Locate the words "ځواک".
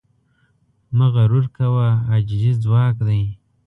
2.63-2.95